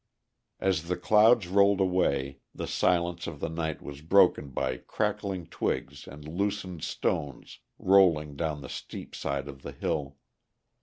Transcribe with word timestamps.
As 0.59 0.85
the 0.87 0.97
clouds 0.97 1.47
rolled 1.47 1.79
away, 1.79 2.39
the 2.55 2.65
silence 2.65 3.27
of 3.27 3.39
the 3.39 3.49
night 3.49 3.83
was 3.83 4.01
broken 4.01 4.49
by 4.49 4.77
crackling 4.77 5.45
twigs 5.45 6.07
and 6.07 6.27
loosened 6.27 6.81
stones 6.83 7.59
rolling 7.77 8.35
down 8.35 8.61
the 8.61 8.67
steep 8.69 9.13
side 9.13 9.47
of 9.47 9.61
the 9.61 9.73
hill. 9.73 10.15